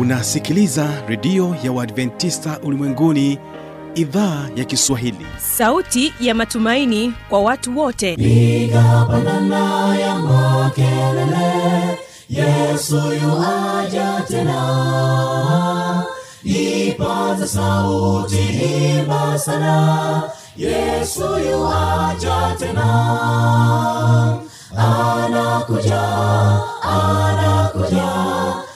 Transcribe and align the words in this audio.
unasikiliza 0.00 0.88
redio 1.08 1.56
ya 1.62 1.72
uadventista 1.72 2.60
ulimwenguni 2.62 3.38
idhaa 3.94 4.48
ya 4.56 4.64
kiswahili. 4.64 5.26
Sauti 5.38 6.14
ya 6.20 6.34
matumaini 6.34 7.14
kwa 7.28 7.40
watu 7.40 7.78
wote. 7.78 8.16
Piga 8.16 9.06
ya 10.00 10.14
makelele 10.18 11.98
yesu 12.30 12.96
yuaja 12.96 14.22
tena. 14.28 16.04
Ipaza 16.44 17.46
sauti 17.46 18.36
himba 18.36 19.38
sana 19.38 20.22
yesu 20.56 21.22
yuaja 21.50 22.56
tena. 22.58 24.38
Anakuja 24.76 26.02
anakuja 26.82 28.10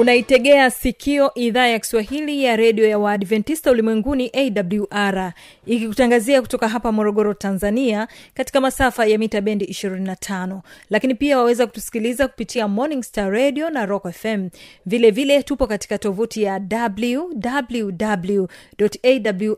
unaitegea 0.00 0.70
sikio 0.70 1.34
idhaa 1.34 1.66
ya 1.66 1.78
kiswahili 1.78 2.44
ya 2.44 2.56
redio 2.56 2.88
ya 2.88 2.98
waadventista 2.98 3.70
ulimwenguni 3.70 4.30
awr 4.34 5.32
ikikutangazia 5.66 6.42
kutoka 6.42 6.68
hapa 6.68 6.92
morogoro 6.92 7.34
tanzania 7.34 8.08
katika 8.34 8.60
masafa 8.60 9.06
ya 9.06 9.18
mita 9.18 9.40
bendi 9.40 9.64
25 9.64 10.60
lakini 10.90 11.14
pia 11.14 11.38
waweza 11.38 11.66
kutusikiliza 11.66 12.28
kupitia 12.28 12.68
morning 12.68 13.02
star 13.02 13.30
radio 13.32 13.70
na 13.70 13.86
rock 13.86 14.10
fm 14.12 14.48
vile 14.86 15.10
vile 15.10 15.42
tupo 15.42 15.66
katika 15.66 15.98
tovuti 15.98 16.42
ya 16.42 16.60
www 16.72 18.46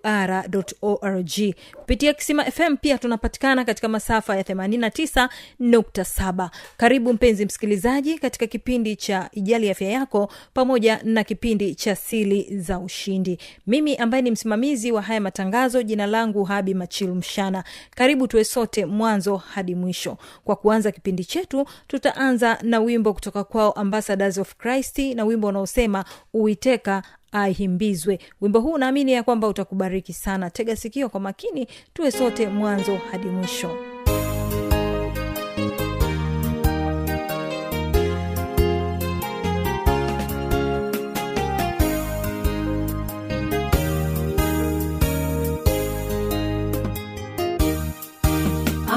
awr 0.05 0.45
org. 0.83 1.31
Kupitia 1.77 2.13
kisima 2.15 2.45
fm 2.45 2.77
pia 2.77 2.99
tunapatikana 2.99 3.65
katika 3.65 3.89
masafa 3.89 4.37
ya 4.37 4.43
89.7 4.43 6.49
karibu 6.77 7.13
mpenzi 7.13 7.45
msikilizaji 7.45 8.19
katika 8.19 8.47
kipindi 8.47 8.97
cha 8.97 9.29
ijali 9.33 9.71
afya 9.71 9.89
yako 9.91 10.32
pamoja 10.55 11.01
na 11.05 11.25
kipindi 11.25 11.75
cha 11.75 11.97
sili 11.97 12.59
za 12.59 12.79
ushindi. 12.79 13.39
Mimi 13.67 13.97
ambaye 13.97 14.23
ni 14.23 14.31
msimamizi 14.31 14.93
wa 14.93 15.03
haya 15.03 15.21
matangazo 15.21 15.83
jina 15.83 16.07
langu 16.07 16.45
habi 16.45 16.75
machilu 16.75 17.15
mshana. 17.15 17.65
Karibu 17.91 18.27
tuwe 18.27 18.45
sote 18.45 18.87
mwanzo 18.87 19.37
hadi 19.37 19.75
mwisho. 19.75 20.17
Kwa 20.45 20.57
kuanza 20.57 20.93
kipindi 20.93 21.25
chetu 21.25 21.67
tutaanza 21.87 22.59
na 22.63 22.81
wimbo 22.81 23.15
kutoka 23.15 23.45
kwao 23.45 23.73
ambassadors 23.73 24.39
of 24.39 24.55
christ 24.57 24.99
na 24.99 25.25
wimbo 25.25 25.49
unaosema 25.49 26.05
uiteka 26.35 27.03
ahimbizwe 27.33 28.19
wimbo 28.41 28.61
huu 28.61 28.79
naamini 28.79 29.13
ya 29.13 29.23
kwamba 29.23 29.49
utakubariki 29.49 30.13
sana. 30.13 30.51
Tega 30.51 30.77
sikio 30.77 31.09
kwa 31.09 31.21
makini 31.21 31.67
tuwe 31.95 32.11
sote 32.11 32.47
mwanzo 32.47 32.97
hadi 33.11 33.27
mwisho 33.27 33.92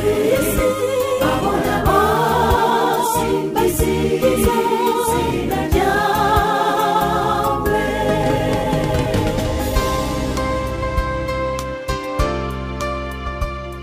see 0.00 0.56
you. 0.56 0.73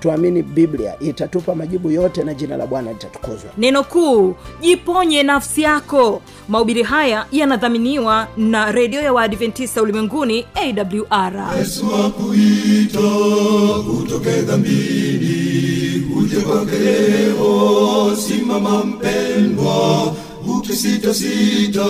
tuamini 0.00 0.42
biblia 0.42 1.00
itatupa 1.00 1.54
majibu 1.54 1.90
yote 1.90 2.24
na 2.24 2.34
jina 2.34 2.56
la 2.56 2.66
bwana 2.66 2.92
litatukuzwa. 2.92 3.50
Neno 3.58 3.84
kuu 3.84 4.34
jiponye 4.60 5.22
nafsi 5.22 5.62
yako. 5.62 6.22
Mahubiri 6.48 6.82
haya 6.82 7.26
yanadhaminiwa 7.32 8.28
na 8.36 8.72
redio 8.72 9.00
ya 9.02 9.12
waadventista 9.12 9.82
ulimwenguni 9.82 10.46
awr 10.54 11.58
yesu 11.58 11.86
akuita 12.06 13.00
utoke 14.02 14.30
dhambini 14.42 16.06
uje 16.16 16.36
kwake 16.36 16.78
leo 16.78 18.16
simama 18.16 18.84
mpendwa 18.84 20.14
ukisitasita 20.58 21.86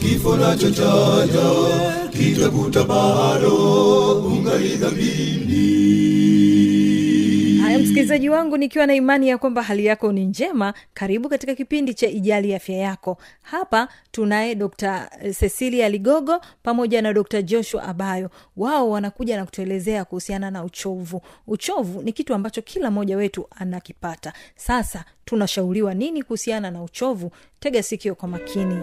kifo 0.00 0.36
nacho 0.36 0.70
chaja 0.70 1.50
kitakuta 2.10 2.84
bado 2.84 3.54
ungali 4.26 4.68
dhambini 4.76 5.90
msikilizaji 7.82 8.28
wangu 8.30 8.56
nikiwa 8.56 8.86
na 8.86 8.94
imani 8.94 9.28
ya 9.28 9.38
kwamba 9.38 9.62
hali 9.62 9.86
yako 9.86 10.12
ni 10.12 10.24
njema 10.24 10.74
karibu 10.94 11.28
katika 11.28 11.54
kipindi 11.54 11.94
cha 11.94 12.06
ijali 12.08 12.54
afya 12.54 12.76
yako. 12.76 13.18
Hapa 13.42 13.88
tunaye 14.10 14.54
dr 14.54 15.10
cecilia 15.38 15.88
ligogo 15.88 16.40
pamoja 16.62 17.02
na 17.02 17.12
dr 17.12 17.42
joshua 17.42 17.82
abayo. 17.82 18.30
Wao 18.56 18.90
wanakuja 18.90 19.36
na 19.36 19.44
kutuelezea 19.44 20.04
kuhusiana 20.04 20.50
na 20.50 20.64
uchovu. 20.64 21.22
Uchovu 21.46 22.02
ni 22.02 22.12
kitu 22.12 22.34
ambacho 22.34 22.62
kila 22.62 22.90
mmoja 22.90 23.16
wetu 23.16 23.46
anakipata. 23.56 24.32
Sasa 24.56 25.04
tunashauriwa 25.24 25.94
nini 25.94 26.22
kuhusiana 26.22 26.70
na 26.70 26.82
uchovu? 26.82 27.30
Tega 27.60 27.82
sikio 27.82 28.14
kwa 28.14 28.28
makini 28.28 28.76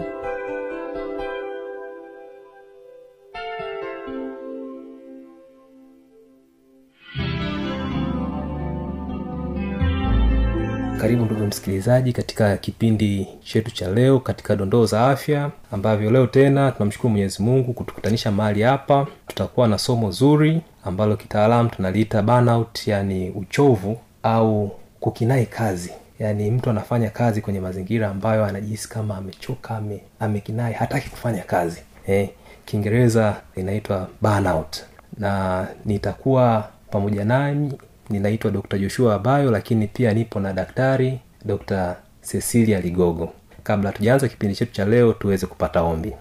karibu 11.00 11.24
ndugu 11.24 11.46
msikilizaji 11.46 12.12
katika 12.12 12.56
kipindi 12.56 13.28
chetu 13.44 13.70
cha 13.70 13.90
leo 13.90 14.20
katika 14.20 14.56
dondoo 14.56 14.86
za 14.86 15.08
afya 15.10 15.50
ambavyo 15.72 16.10
leo 16.10 16.26
tena 16.26 16.70
tunamshukuru 16.72 17.10
mwenyezi 17.10 17.42
mungu 17.42 17.72
kutukutanisha 17.72 18.30
mahali 18.30 18.62
hapa. 18.62 19.06
Tutakuwa 19.26 19.68
na 19.68 19.78
somo 19.78 20.10
zuri 20.10 20.60
ambalo 20.84 21.16
kitaalamu 21.16 21.68
tunaliita 21.68 22.22
burnout 22.22 22.86
yani 22.86 23.30
uchovu 23.30 23.98
au 24.22 24.70
kukinai 25.00 25.46
kazi. 25.46 25.92
Yaani 26.18 26.50
mtu 26.50 26.70
anafanya 26.70 27.10
kazi 27.10 27.40
kwenye 27.40 27.60
mazingira 27.60 28.08
ambayo 28.08 28.44
anajihisi 28.44 28.88
kama 28.88 29.16
amechoka 29.16 29.76
ame, 29.76 30.00
amekinai 30.20 30.72
hataki 30.72 31.10
kufanya 31.10 31.42
kazi. 31.42 31.82
Eh, 32.06 32.28
kiingereza 32.64 33.36
inaitwa 33.56 34.08
burnout. 34.22 34.76
Na 35.18 35.66
nitakuwa 35.84 36.68
pamoja 36.90 37.24
nami 37.24 37.72
ninaitwa 38.10 38.50
dr 38.50 38.78
joshua 38.78 39.14
abayo 39.14 39.50
lakini 39.50 39.86
pia 39.86 40.14
nipo 40.14 40.40
na 40.40 40.52
daktari 40.52 41.18
dr 41.44 41.96
cecilia 42.22 42.80
ligogo. 42.80 43.32
Kabla 43.62 43.92
tujaanza 43.92 44.28
kipindi 44.28 44.54
chetu 44.54 44.72
cha 44.72 44.84
leo 44.84 45.12
tuweze 45.12 45.46
kupata 45.46 45.82
ombi. 45.82 46.12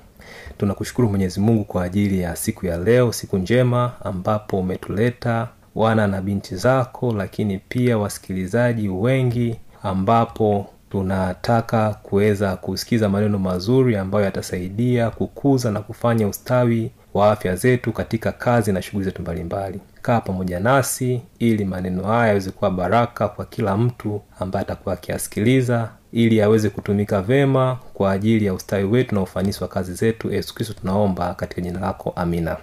Tunakushukuru 0.57 1.09
mwenyezi 1.09 1.39
mungu 1.39 1.63
kwa 1.63 1.83
ajili 1.83 2.19
ya 2.19 2.35
siku 2.35 2.65
ya 2.65 2.77
leo 2.77 3.11
siku 3.13 3.37
njema 3.37 3.91
ambapo 4.03 4.59
umetuleta 4.59 5.47
wana 5.75 6.07
na 6.07 6.21
binti 6.21 6.55
zako 6.55 7.13
lakini 7.13 7.57
pia 7.69 7.97
wasikilizaji 7.97 8.89
wengi 8.89 9.55
ambapo 9.83 10.65
tunataka 10.89 11.93
kuweza 11.93 12.55
kusikiza 12.55 13.09
maneno 13.09 13.39
mazuri 13.39 13.95
ambayo 13.97 14.25
yatasaidia 14.25 15.09
kukuza 15.09 15.71
na 15.71 15.79
kufanya 15.81 16.27
ustawi 16.27 16.91
wa 17.13 17.31
afya 17.31 17.55
zetu 17.55 17.91
katika 17.93 18.31
kazi 18.31 18.71
na 18.71 18.81
shughuli 18.81 19.05
zetu 19.05 19.21
mbalimbali 19.21 19.79
kaa 20.07 20.21
pamoja 20.21 20.59
nasi 20.59 21.21
ili 21.39 21.65
maneno 21.65 22.03
haya 22.03 22.27
yaweze 22.27 22.51
kuwa 22.51 22.71
baraka 22.71 23.27
kwa 23.27 23.45
kila 23.45 23.77
mtu 23.77 24.21
ambaye 24.39 24.61
atakuwa 24.65 24.93
akiyasikiliza 24.93 25.89
ili 26.11 26.41
aweze 26.41 26.69
kutumika 26.69 27.21
vema 27.21 27.77
kwa 27.93 28.11
ajili 28.11 28.45
ya 28.45 28.53
ustawi 28.53 28.83
wetu 28.83 29.15
na 29.15 29.21
ufanisi 29.21 29.63
wa 29.63 29.67
kazi 29.69 29.93
zetu. 29.93 30.33
Yesu 30.33 30.55
kristo 30.55 30.73
tunaomba 30.73 31.33
katika 31.33 31.61
jina 31.61 31.79
lako 31.79 32.13
amina. 32.15 32.57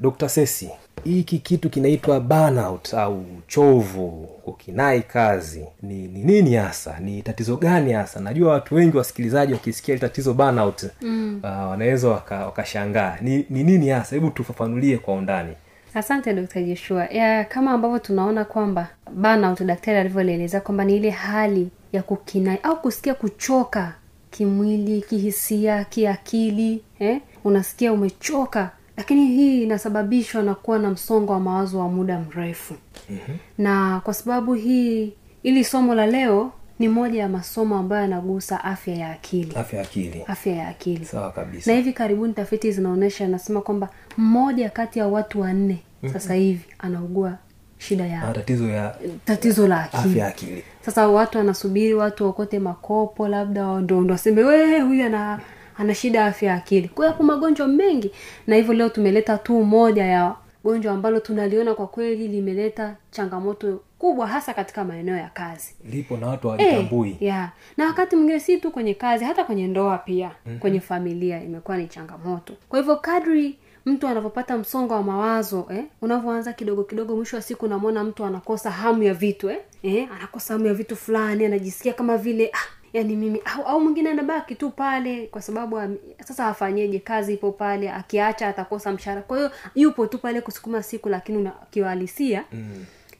Dr 0.00 0.28
sesi 0.28 0.70
hiki 1.04 1.38
kitu 1.38 1.70
kinaitwa 1.70 2.20
burnout 2.20 2.94
au 2.94 3.24
uchovu 3.38 4.28
ukinai 4.46 5.02
kazi 5.02 5.64
ni, 5.82 6.08
ni 6.08 6.24
nini 6.24 6.54
hasa? 6.54 6.98
Ni 7.00 7.22
tatizo 7.22 7.56
gani 7.56 7.92
hasa? 7.92 8.20
Najua 8.20 8.52
watu 8.52 8.74
wengi 8.74 8.96
wasikilizaji 8.96 9.52
wakisikia 9.52 9.94
hili 9.94 10.00
tatizo 10.00 10.34
burnout 10.34 10.82
mm. 11.02 11.40
uh, 11.44 11.50
wanaweza 11.50 12.08
wakashangaa. 12.08 13.10
Waka 13.10 13.22
ni, 13.22 13.46
ni 13.50 13.64
nini 13.64 13.88
hasa? 13.88 14.16
Hebu 14.16 14.30
tufafanulie 14.30 14.98
kwa 14.98 15.14
undani 15.14 15.52
asante 15.96 16.34
dr 16.34 16.62
joshua 16.62 17.04
ya, 17.06 17.44
kama 17.44 17.70
ambavyo 17.72 17.98
tunaona 17.98 18.44
kwamba 18.44 18.88
burnout 19.12 19.62
daktari 19.62 19.98
alivyolielezea 19.98 20.60
kwamba 20.60 20.84
ni 20.84 20.96
ile 20.96 21.10
hali 21.10 21.68
ya 21.92 22.02
kukinai 22.02 22.58
au 22.62 22.80
kusikia 22.80 23.14
kuchoka 23.14 23.94
kimwili 24.30 25.02
kihisia 25.02 25.84
kiakili 25.84 26.82
eh? 26.98 27.20
unasikia 27.44 27.92
umechoka 27.92 28.70
lakini 28.96 29.26
hii 29.26 29.62
inasababishwa 29.62 30.42
na 30.42 30.54
kuwa 30.54 30.78
na 30.78 30.90
msongo 30.90 31.32
wa 31.32 31.40
mawazo 31.40 31.78
wa 31.78 31.88
muda 31.88 32.18
mrefu 32.20 32.74
mm-hmm. 33.10 33.36
na 33.58 34.00
kwa 34.04 34.14
sababu 34.14 34.54
hii 34.54 35.12
ili 35.42 35.64
somo 35.64 35.94
la 35.94 36.06
leo 36.06 36.52
ni 36.78 36.88
moja 36.88 37.20
ya 37.20 37.28
masomo 37.28 37.76
ambayo 37.78 38.02
yanagusa 38.02 38.64
afya 38.64 38.94
ya 38.94 39.10
akili. 39.10 39.52
Afya 39.56 39.78
ya 39.78 39.84
akili. 39.84 40.22
Afya 40.26 40.52
ya 40.54 40.68
akili. 40.68 41.04
Sawa 41.04 41.30
kabisa. 41.32 41.70
Na 41.70 41.76
hivi 41.76 41.92
karibuni 41.92 42.32
tafiti 42.32 42.72
zinaonyesha 42.72 43.24
anasema 43.24 43.60
kwamba 43.60 43.88
mmoja 44.16 44.70
kati 44.70 44.98
ya 44.98 45.06
watu 45.06 45.40
wanne 45.40 45.74
mm-hmm. 45.74 46.12
sasa 46.12 46.34
hivi 46.34 46.64
anaugua 46.78 47.38
shida 47.78 48.06
ya 48.06 48.32
tatizo 48.32 48.68
ya 48.68 48.96
tatizo 49.24 49.68
la 49.68 49.82
akili. 49.82 50.02
afya 50.10 50.26
akili. 50.26 50.62
Sasa 50.86 51.08
watu 51.08 51.38
wanasubiri 51.38 51.94
watu 51.94 52.24
waokote 52.24 52.58
makopo 52.58 53.28
labda 53.28 53.80
ndo 53.80 54.00
ndo 54.00 54.12
waseme 54.12 54.42
wee 54.44 54.80
huyu 54.80 55.06
ana 55.06 55.40
ana 55.78 55.94
shida 55.94 56.18
ya 56.18 56.26
afya 56.26 56.50
ya 56.50 56.56
akili. 56.56 56.88
Kwa 56.88 57.06
hapo 57.06 57.22
magonjwa 57.22 57.68
mengi. 57.68 58.10
Na 58.46 58.56
hivyo 58.56 58.74
leo 58.74 58.88
tumeleta 58.88 59.38
tu 59.38 59.64
moja 59.64 60.04
ya 60.04 60.34
gonjwa 60.66 60.92
ambalo 60.92 61.20
tunaliona 61.20 61.74
kwa 61.74 61.86
kweli 61.86 62.28
limeleta 62.28 62.96
changamoto 63.10 63.80
kubwa 63.98 64.26
hasa 64.26 64.54
katika 64.54 64.84
maeneo 64.84 65.16
ya 65.16 65.28
kazi 65.28 65.74
lipo 65.90 66.16
na 66.16 66.26
watu 66.26 66.48
hawalitambui 66.48 67.10
Eh, 67.10 67.22
yeah. 67.22 67.52
na 67.76 67.86
wakati 67.86 68.16
mwingine 68.16 68.40
si 68.40 68.58
tu 68.58 68.70
kwenye 68.70 68.94
kazi 68.94 69.24
hata 69.24 69.44
kwenye 69.44 69.66
ndoa 69.66 69.98
pia 69.98 70.26
mm-hmm. 70.26 70.58
kwenye 70.58 70.80
familia 70.80 71.42
imekuwa 71.42 71.76
ni 71.76 71.86
changamoto 71.88 72.54
kwa 72.68 72.78
hivyo 72.78 72.96
kadri 72.96 73.58
mtu 73.86 74.08
anavyopata 74.08 74.58
msongo 74.58 74.94
wa 74.94 75.02
mawazo 75.02 75.66
eh, 75.70 75.84
unavyoanza 76.02 76.52
kidogo 76.52 76.84
kidogo 76.84 77.16
mwisho 77.16 77.36
wa 77.36 77.42
siku 77.42 77.64
unamwona 77.64 78.04
mtu 78.04 78.24
anakosa 78.24 78.70
hamu 78.70 79.02
ya 79.02 79.14
vitu 79.14 79.50
eh? 79.50 79.58
Eh, 79.82 80.08
anakosa 80.16 80.54
hamu 80.54 80.66
ya 80.66 80.74
vitu 80.74 80.96
fulani 80.96 81.44
anajisikia 81.44 81.92
kama 81.92 82.16
vile 82.16 82.50
ah, 82.54 82.85
yani 82.92 83.16
mimi 83.16 83.40
au, 83.44 83.62
au 83.62 83.80
mwingine 83.80 84.10
anabaki 84.10 84.54
tu 84.54 84.70
pale 84.70 85.26
kwa 85.26 85.42
sababu 85.42 85.78
am- 85.78 85.96
sasa 86.24 86.46
afanyeje 86.46 86.98
kazi 86.98 87.34
ipo 87.34 87.52
pale 87.52 87.90
akiacha 87.90 88.48
atakosa 88.48 88.92
mshahara. 88.92 89.22
Kwa 89.22 89.36
hiyo 89.38 89.50
yupo 89.74 90.06
tu 90.06 90.18
pale 90.18 90.40
kusukuma 90.40 90.82
siku 90.82 91.08
lakini 91.08 91.50
kiuhalisia 91.70 92.44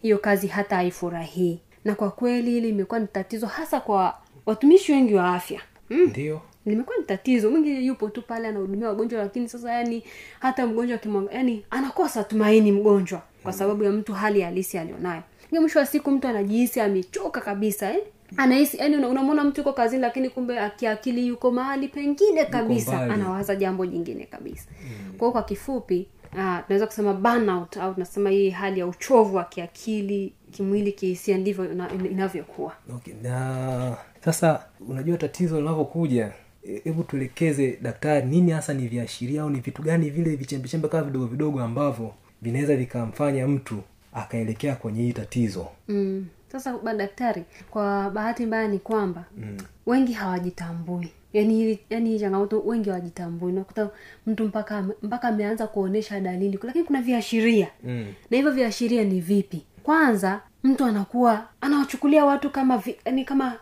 hiyo 0.03 0.19
kazi 0.19 0.47
hata 0.47 0.77
haifurahii. 0.77 1.61
Na 1.85 1.95
kwa 1.95 2.11
kweli 2.11 2.51
hili 2.51 2.69
imekuwa 2.69 3.01
ni 3.01 3.07
tatizo 3.07 3.47
hasa 3.47 3.81
kwa 3.81 4.19
watumishi 4.47 4.93
wengi 4.93 5.15
wa 5.15 5.35
afya. 5.35 5.61
Mm 5.91 6.01
ndio. 6.07 6.41
Limekuwa 6.67 6.97
ni 6.97 7.05
tatizo. 7.05 7.51
Mwingi 7.51 7.87
yupo 7.87 8.09
tu 8.09 8.23
pale 8.23 8.49
anahudumia 8.49 8.89
wagonjwa 8.89 9.23
lakini 9.23 9.49
sasa 9.49 9.73
yani 9.73 10.03
hata 10.41 10.67
mgonjwa 10.67 10.99
yani 11.33 11.65
anakosa 11.71 12.25
tumaini 12.25 12.73
mgonjwa 12.73 13.23
kwa 13.43 13.53
sababu 13.53 13.85
ya 13.85 13.91
mtu 13.91 14.13
hali 14.13 14.41
halisi 14.41 14.79
alionayo. 14.79 15.23
Mwisho 15.61 15.79
wa 15.79 15.87
siku 15.87 16.11
mtu 16.11 16.29
anajihisi 16.29 16.81
amechoka 16.81 17.41
kabisa 17.41 17.91
eh? 17.95 18.03
Anahisi 18.37 18.77
yani 18.77 18.97
unamwona 18.97 19.45
mtu 19.45 19.61
yuko 19.61 19.73
kazini 19.73 20.03
lakini 20.03 20.31
kumbe 20.31 20.61
akiakili 20.61 21.27
yuko 21.27 21.51
mahali 21.51 21.89
pengine 21.89 22.45
kabisa 22.45 23.01
anawaza 23.01 23.57
jambo 23.57 23.87
jingine 23.87 24.25
kabisa 24.25 24.67
mm. 24.83 25.19
kwao 25.19 25.33
kwa 25.33 25.43
kifupi 25.43 26.07
ah, 26.39 26.63
tunaweza 26.67 26.87
kusema 26.87 27.13
burnout 27.15 27.77
au 27.77 27.95
tunasema 27.95 28.31
hii 28.31 28.51
hali 28.51 28.81
ya 28.81 28.87
uchovu 28.87 29.37
wa 29.37 29.45
kiakili 29.45 30.33
kimwili 30.51 30.93
kihisia 30.93 31.39
ndivyo 31.39 31.73
inavyokuwa 32.11 32.73
okay. 32.97 33.15
na 33.23 33.97
sasa 34.25 34.65
unajua 34.89 35.17
tatizo 35.19 35.61
linavyokuja 35.61 36.33
e- 36.69 36.81
hebu 36.85 37.03
tuelekeze 37.03 37.79
daktari 37.83 38.27
nini 38.27 38.51
hasa 38.51 38.75
ni 38.75 38.89
viashiria 38.89 39.43
au 39.43 39.51
ni 39.51 39.61
vitu 39.61 39.83
gani 39.83 40.11
vile 40.11 40.37
vichembechembe 40.37 40.89
kama 40.89 41.03
vidogo 41.03 41.27
vidogo 41.27 41.61
ambavyo 41.63 42.15
vinaweza 42.43 42.77
vikamfanya 42.77 43.49
mtu 43.49 43.77
akaelekea 44.15 44.75
kwenye 44.77 45.03
hii 45.03 45.13
tatizo 45.13 45.67
mm. 45.89 46.27
Sasa 46.59 46.79
madaktari 46.83 47.45
kwa 47.71 48.11
bahati 48.11 48.47
mbaya 48.47 48.69
ni 48.69 48.79
kwamba 48.79 49.25
mm. 49.37 49.57
wengi 49.87 50.13
hawajitambui. 50.13 51.09
Yani 51.33 51.79
yani 51.91 52.11
hii 52.11 52.19
changamoto 52.19 52.61
wengi 52.61 52.89
hawajitambui. 52.89 53.53
Nakuta 53.53 53.91
mtu 54.27 54.45
mpaka 54.45 54.83
mpaka 55.03 55.29
ameanza 55.29 55.67
kuonyesha 55.67 56.21
dalili. 56.21 56.59
Lakini 56.63 56.85
kuna 56.85 57.03
viashiria. 57.03 57.69
Mm. 57.85 58.07
na 58.31 58.37
hivyo 58.37 58.53
viashiria 58.53 59.05
ni 59.05 59.21
vipi? 59.21 59.65
Kwanza 59.83 60.41
mtu 60.67 60.85
anakuwa 60.85 61.47
anawachukulia 61.61 62.25
watu 62.25 62.51
kama 62.51 62.79
vi, 62.79 62.97
ni 63.13 63.25
kama 63.25 63.53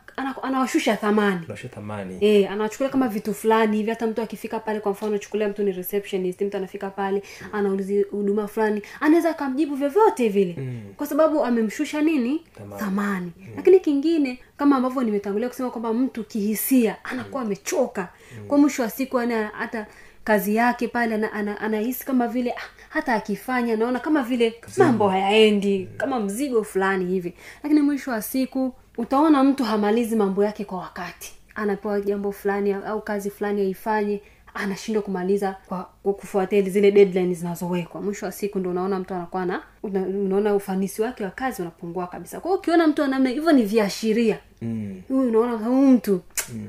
anawashusha 0.42 0.96
thamani 0.96 1.40
thamani 1.74 2.18
e, 2.20 2.46
anawachukulia 2.46 2.90
kama 2.90 3.08
vitu 3.08 3.34
fulani 3.34 3.76
hivi 3.76 3.90
hata 3.90 4.06
mtu 4.06 4.22
akifika 4.22 4.60
pale 4.60 4.80
kwa 4.80 4.92
mfano 4.92 5.18
chukulia 5.18 5.48
mtu 5.48 5.62
ni 5.62 5.72
receptionist 5.72 6.40
mtu 6.42 6.56
anafika 6.56 6.90
pale 6.90 7.22
anaulizi 7.52 8.02
huduma 8.02 8.48
fulani 8.48 8.82
anaweza 9.00 9.30
akamjibu 9.30 9.74
vyovyote 9.74 10.28
vile 10.28 10.54
mm. 10.58 10.80
kwa 10.96 11.06
sababu 11.06 11.44
amemshusha 11.44 12.02
nini 12.02 12.44
Thamani. 12.58 12.80
thamani 12.80 13.32
mm. 13.38 13.46
lakini 13.56 13.80
kingine 13.80 14.38
kama 14.56 14.76
ambavyo 14.76 15.02
nimetangulia 15.02 15.48
kusema 15.48 15.70
kwamba 15.70 15.92
mtu 15.94 16.24
kihisia 16.24 17.04
anakuwa 17.04 17.42
amechoka 17.42 18.08
mm. 18.40 18.46
kwa 18.48 18.58
mwisho 18.58 18.82
wa 18.82 18.90
siku 18.90 19.18
ana 19.18 19.46
hata 19.46 19.86
kazi 20.24 20.54
yake 20.56 20.88
pale 20.88 21.14
ana- 21.14 21.32
ana- 21.32 21.60
anahisi 21.60 22.04
kama 22.06 22.28
vile 22.28 22.50
ah, 22.52 22.62
hata 22.88 23.14
akifanya 23.14 23.76
naona 23.76 23.98
kama 24.00 24.22
vile 24.22 24.54
mambo 24.84 25.08
hayaendi 25.08 25.88
kama 25.96 26.20
mzigo 26.20 26.64
fulani 26.64 27.04
hivi. 27.06 27.34
Lakini 27.62 27.80
mwisho 27.80 28.10
wa 28.10 28.22
siku 28.22 28.74
utaona 28.98 29.44
mtu 29.44 29.64
hamalizi 29.64 30.16
mambo 30.16 30.44
yake 30.44 30.64
kwa 30.64 30.78
wakati. 30.78 31.32
Anapewa 31.54 32.00
jambo 32.00 32.32
fulani 32.32 32.72
au 32.72 33.00
kazi 33.02 33.30
fulani 33.30 33.60
aifanye 33.60 34.20
anashindwa 34.54 35.02
kumaliza 35.02 35.56
kwa, 35.66 35.84
kufuatia 36.02 36.62
zile 36.62 36.90
deadline 36.92 37.34
zinazowekwa. 37.34 38.02
Mwisho 38.02 38.26
wa 38.26 38.32
siku 38.32 38.58
ndo 38.58 38.70
unaona 38.70 38.98
mtu 38.98 39.14
anakuwa 39.14 39.46
na 39.46 39.62
una, 39.82 40.00
unaona 40.02 40.54
ufanisi 40.54 41.02
wake 41.02 41.24
wa 41.24 41.30
kazi 41.30 41.62
unapungua 41.62 42.06
kabisa. 42.06 42.40
Kwao 42.40 42.54
ukiona 42.54 42.86
mtu 42.86 43.02
anamna 43.02 43.30
hivyo 43.30 43.52
ni 43.52 43.62
viashiria. 43.62 44.38
Mm. 44.62 45.02
unaona 45.10 45.52
huyu 45.52 45.86
mtu 45.88 46.20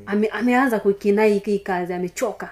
ame, 0.06 0.28
ameanza 0.28 0.80
kukinai 0.80 1.38
hii 1.40 1.60
kazi 1.60 1.94
amechoka 1.94 2.50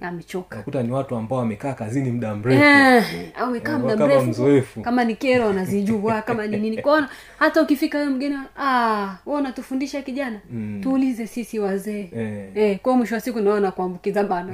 amechoka. 0.00 0.56
Nakuta 0.56 0.82
ni 0.82 0.92
watu 0.92 1.16
ambao 1.16 1.38
wamekaa 1.38 1.72
kazini 1.72 2.10
muda 2.12 2.34
mrefuamekaa 2.34 2.96
Eh, 2.96 3.32
amekaa 3.36 3.72
Eh, 3.72 3.78
muda 3.80 3.96
mrefu 3.96 4.26
mzoefu. 4.26 4.80
kama 4.82 5.04
ni 5.04 5.14
kero 5.16 5.48
anazijua 5.48 6.22
kama 6.26 6.46
ni 6.46 6.56
nini. 6.56 6.82
Kwaona 6.82 7.08
hata 7.38 7.62
ukifika 7.62 7.98
huyo 7.98 8.10
mgeni 8.10 8.36
ah 8.58 9.14
wewe 9.26 9.38
unatufundisha 9.40 10.02
kijana? 10.02 10.40
Mm. 10.50 10.80
tuulize 10.82 11.26
sisi 11.26 11.58
wazee. 11.58 12.08
Eh. 12.16 12.48
eh, 12.54 12.78
kwao 12.82 12.96
mwisho 12.96 13.14
wa 13.14 13.20
siku 13.20 13.40
naona 13.40 13.70
kuambukiza 13.70 14.24
bana 14.24 14.52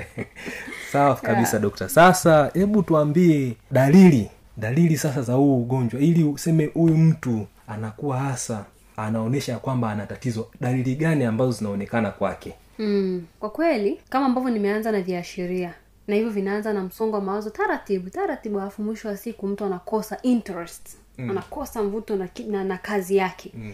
sawa 0.92 1.14
kabisa 1.26 1.58
dokta. 1.58 1.88
Sasa 1.88 2.50
hebu 2.54 2.82
tuambie 2.82 3.56
dalili 3.70 4.30
dalili 4.56 4.96
sasa 4.96 5.22
za 5.22 5.32
huu 5.32 5.56
ugonjwa 5.62 6.00
ili 6.00 6.24
useme 6.24 6.66
huyu 6.66 6.96
mtu 6.96 7.46
anakuwa 7.68 8.18
hasa 8.18 8.64
anaonyesha 8.96 9.58
kwamba 9.58 9.90
ana 9.90 10.06
tatizo. 10.06 10.48
Dalili 10.60 10.94
gani 10.94 11.24
ambazo 11.24 11.52
zinaonekana 11.52 12.10
kwake 12.10 12.54
mm, 12.82 13.26
kwa 13.40 13.50
kweli 13.50 14.00
kama 14.08 14.26
ambavyo 14.26 14.50
nimeanza 14.50 14.92
na 14.92 15.00
viashiria 15.00 15.74
na 16.06 16.14
hivyo 16.14 16.30
vinaanza 16.30 16.72
na 16.72 16.82
msongo 16.84 17.16
wa 17.16 17.22
mawazo 17.22 17.50
taratibu 17.50 18.10
taratibu 18.10 18.60
alafu 18.60 18.82
mwisho 18.82 19.08
wa 19.08 19.16
siku 19.16 19.46
mtu 19.46 19.64
anakosa 19.64 20.18
interest 20.22 20.88
mm. 21.18 21.30
anakosa 21.30 21.82
mvuto 21.82 22.16
na, 22.16 22.28
na, 22.48 22.64
na 22.64 22.78
kazi 22.78 23.16
yake 23.16 23.52
mm. 23.54 23.72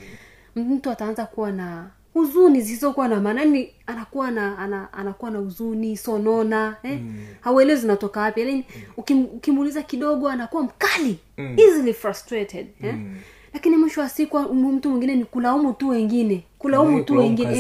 mtu 0.57 0.91
ataanza 0.91 1.27
kuwa 1.27 1.53
na 1.53 1.91
huzuni 2.15 2.61
zisizokuwa 2.61 3.09
na 3.09 3.21
maana 3.21 3.41
yani 3.41 3.75
anakuwa 3.87 4.31
na 4.31 4.59
ana, 4.59 4.93
anakuwa 4.93 5.31
na 5.31 5.39
huzuni 5.39 5.97
sonona 5.97 6.77
eh? 6.83 6.99
mm. 7.01 7.27
hauelewi 7.41 7.81
zinatoka 7.81 8.21
wapi 8.21 8.41
yani 8.41 8.65
ukim, 8.97 9.25
ukimuuliza 9.25 9.83
kidogo 9.83 10.29
anakuwa 10.29 10.63
mkali 10.63 11.19
mm. 11.39 11.57
easily 11.59 11.95
frustrated 11.95 12.67
eh? 12.83 12.95
mm 12.95 13.17
lakini 13.55 13.77
mwisho 13.77 14.01
wa 14.01 14.09
siku 14.09 14.39
mtu 14.39 14.91
mwingine 14.91 15.15
ni 15.17 15.25
kulaumu 15.25 15.73
tu 15.73 15.89
wengine. 15.89 16.45
Kulaumu 16.59 16.91
tu 17.05 17.13
wengine. 17.17 17.51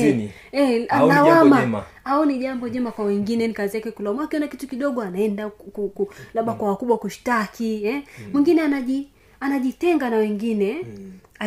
eh, 0.52 0.70
eh, 0.80 0.86
lawama. 1.14 1.56
au 2.04 2.24
ni 2.24 2.38
jambo 2.38 2.68
jema 2.68 2.90
kwa 2.92 3.04
wengine 3.04 3.46
ni 3.46 3.54
kazi 3.54 3.76
yake 3.76 3.90
kulaumu. 3.90 4.20
Akiona 4.22 4.48
kitu 4.48 4.68
kidogo 4.68 5.02
anaenda 5.02 5.48
ku- 5.50 5.70
ku- 5.70 5.88
ku- 5.88 6.12
labda 6.34 6.52
kwa 6.52 6.68
wakubwa 6.68 6.98
kushtaki 6.98 7.84
eh? 7.84 8.02
mwingine 8.32 8.62
anaji 8.62 9.08
anajitenga 9.40 10.10
na 10.10 10.16
wengine 10.16 10.84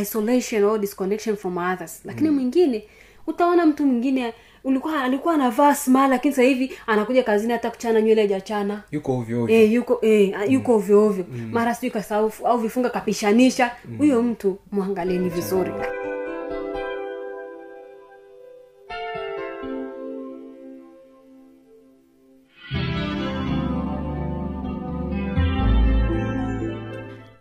isolation 0.01 0.63
or 0.63 0.79
disconnection 0.79 1.35
from 1.35 1.57
others. 1.57 2.01
Lakini 2.05 2.29
mwingine 2.29 2.83
utaona 3.27 3.65
mtu 3.65 3.85
mwingine 3.85 4.33
ulikuwa 4.63 5.03
alikuwa 5.03 5.33
anavaa 5.33 5.75
sma 5.75 6.07
lakini 6.07 6.33
sasa 6.33 6.47
hivi 6.47 6.71
anakuja 6.87 7.23
kazini 7.23 7.53
hata 7.53 7.69
kuchana 7.71 8.01
nywele 8.01 8.21
hajachana. 8.21 8.83
Yuko 8.91 9.17
ovyo 9.17 9.43
ovyo. 9.43 9.55
E, 9.55 9.65
yuko 9.65 9.99
e, 10.01 10.35
yuko 10.49 10.75
ovyo 10.75 11.05
ovyo. 11.05 11.25
Mara 11.51 11.75
sijui 11.75 11.91
kasahau 11.91 12.31
au 12.45 12.57
vifunga 12.57 12.89
kapishanisha. 12.89 13.71
Huyo 13.97 14.21
mtu 14.23 14.57
mwangalieni 14.71 15.29
vizuri 15.29 15.71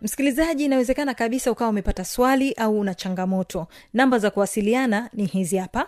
msikilizaji 0.01 0.65
inawezekana 0.65 1.13
kabisa 1.13 1.51
ukawa 1.51 1.69
umepata 1.69 2.05
swali 2.05 2.53
au 2.53 2.79
una 2.79 2.93
changamoto. 2.93 3.67
Namba 3.93 4.19
za 4.19 4.29
kuwasiliana 4.31 5.09
ni 5.13 5.25
hizi 5.25 5.57
hapa. 5.57 5.87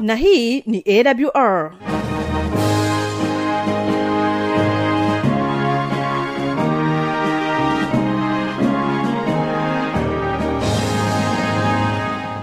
Na 0.00 0.14
hii 0.14 0.60
ni 0.66 0.84
awr 0.86 1.72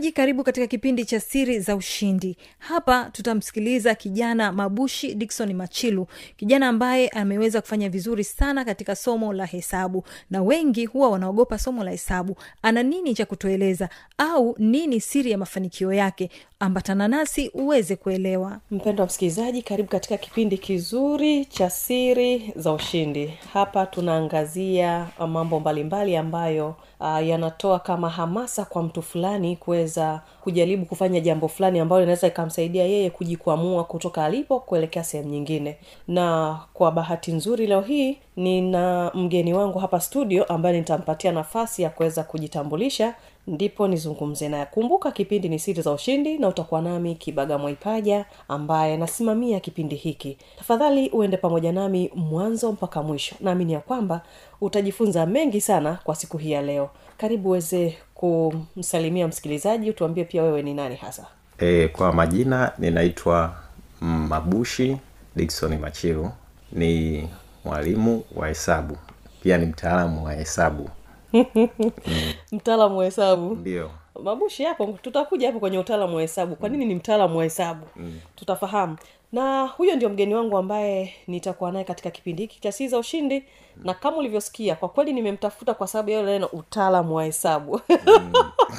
msikilizaji 0.00 0.12
karibu 0.16 0.44
katika 0.44 0.66
kipindi 0.66 1.04
cha 1.04 1.20
siri 1.20 1.60
za 1.60 1.76
ushindi. 1.76 2.36
Hapa 2.58 3.04
tutamsikiliza 3.12 3.94
kijana 3.94 4.52
mabushi 4.52 5.14
dikson 5.14 5.52
machilu 5.54 6.06
kijana 6.36 6.68
ambaye 6.68 7.08
ameweza 7.08 7.60
kufanya 7.60 7.88
vizuri 7.88 8.24
sana 8.24 8.64
katika 8.64 8.96
somo 8.96 9.32
la 9.32 9.46
hesabu 9.46 10.04
na 10.30 10.42
wengi 10.42 10.86
huwa 10.86 11.10
wanaogopa 11.10 11.58
somo 11.58 11.84
la 11.84 11.90
hesabu. 11.90 12.36
Ana 12.62 12.82
nini 12.82 13.14
cha 13.14 13.26
kutueleza? 13.26 13.88
Au 14.18 14.54
nini 14.58 15.00
siri 15.00 15.30
ya 15.30 15.38
mafanikio 15.38 15.92
yake? 15.92 16.30
Ambatana 16.60 17.08
nasi 17.08 17.50
uweze 17.54 17.96
kuelewa. 17.96 18.60
Mpendo 18.70 19.02
wa 19.02 19.06
msikilizaji 19.06 19.62
karibu 19.62 19.88
katika 19.88 20.16
kipindi 20.16 20.58
kizuri 20.58 21.44
cha 21.44 21.70
siri 21.70 22.52
za 22.56 22.72
ushindi. 22.72 23.26
Hapa 23.52 23.86
tunaangazia 23.86 25.06
mambo 25.28 25.60
mbalimbali 25.60 26.16
ambayo 26.16 26.74
uh, 27.00 27.26
yanatoa 27.26 27.78
kama 27.78 28.10
hamasa 28.10 28.64
kwa 28.64 28.82
mtu 28.82 29.02
fulani 29.02 29.56
kuweza 29.56 30.20
kujaribu 30.40 30.84
kufanya 30.86 31.20
jambo 31.20 31.48
fulani 31.48 31.78
ambalo 31.78 32.02
inaweza 32.02 32.26
ikamsaidia 32.26 32.84
yeye 32.84 33.10
kujikwamua 33.10 33.84
kutoka 33.84 34.24
alipo 34.24 34.60
kuelekea 34.60 35.04
sehemu 35.04 35.28
nyingine. 35.28 35.76
Na 36.08 36.58
kwa 36.74 36.92
bahati 36.92 37.32
nzuri 37.32 37.66
leo 37.66 37.80
hii 37.80 38.18
nina 38.36 39.10
mgeni 39.14 39.54
wangu 39.54 39.78
hapa 39.78 40.00
studio 40.00 40.44
ambaye 40.44 40.78
nitampatia 40.78 41.32
nafasi 41.32 41.82
ya 41.82 41.90
kuweza 41.90 42.22
kujitambulisha 42.22 43.14
ndipo 43.50 43.88
nizungumze 43.88 44.48
naye. 44.48 44.66
Kumbuka 44.66 45.10
kipindi 45.12 45.48
ni 45.48 45.58
siri 45.58 45.82
za 45.82 45.92
ushindi 45.92 46.38
na 46.38 46.48
utakuwa 46.48 46.82
nami 46.82 47.14
kibaga 47.14 47.58
mwaipaja 47.58 48.24
ambaye 48.48 48.96
nasimamia 48.96 49.60
kipindi 49.60 49.96
hiki. 49.96 50.38
Tafadhali 50.58 51.08
uende 51.10 51.36
pamoja 51.36 51.72
nami 51.72 52.10
mwanzo 52.14 52.72
mpaka 52.72 53.02
mwisho. 53.02 53.34
Naamini 53.40 53.72
ya 53.72 53.80
kwamba 53.80 54.22
utajifunza 54.60 55.26
mengi 55.26 55.60
sana 55.60 55.98
kwa 56.04 56.14
siku 56.14 56.38
hii 56.38 56.50
ya 56.50 56.62
leo. 56.62 56.90
Karibu 57.18 57.48
uweze 57.48 57.98
kumsalimia 58.14 59.28
msikilizaji 59.28 59.90
utuambie 59.90 60.24
pia 60.24 60.42
wewe 60.42 60.62
ni 60.62 60.74
nani 60.74 60.96
hasa. 60.96 61.26
E, 61.58 61.88
kwa 61.88 62.12
majina 62.12 62.72
ninaitwa 62.78 63.54
Mabushi 64.00 64.96
dikson 65.36 65.78
Machiru, 65.78 66.30
ni 66.72 67.28
mwalimu 67.64 68.24
wa 68.36 68.48
hesabu, 68.48 68.96
pia 69.42 69.58
ni 69.58 69.66
mtaalamu 69.66 70.24
wa 70.24 70.32
hesabu. 70.32 70.90
mtaalamu 72.52 72.98
wa 72.98 73.04
hesabu 73.04 73.54
Ndio. 73.54 73.90
mabushi 74.22 74.64
hapo 74.64 74.86
tutakuja 75.02 75.46
hapo 75.46 75.60
kwenye 75.60 75.78
utaalamu 75.78 76.16
wa 76.16 76.22
hesabu 76.22 76.56
kwa 76.56 76.68
nini 76.68 76.84
ni 76.84 76.94
mtaalamu 76.94 77.38
wa 77.38 77.44
hesabu 77.44 77.86
mm. 77.96 78.20
tutafahamu 78.36 78.96
na 79.32 79.66
huyo 79.66 79.96
ndio 79.96 80.08
mgeni 80.08 80.34
wangu 80.34 80.56
ambaye 80.58 81.14
nitakuwa 81.26 81.72
naye 81.72 81.84
katika 81.84 82.10
kipindi 82.10 82.42
hiki 82.42 82.60
cha 82.60 82.72
siza 82.72 82.98
ushindi 82.98 83.34
mm. 83.76 83.82
na 83.84 83.94
kama 83.94 84.16
ulivyosikia 84.16 84.76
kwa 84.76 84.88
kweli 84.88 85.12
nimemtafuta 85.12 85.74
kwa 85.74 85.86
sababu 85.86 86.10
yayo 86.10 86.26
neno 86.26 86.46
utaalamu 86.46 87.16
wa 87.16 87.24
hesabu 87.24 87.80
mm. 87.88 88.32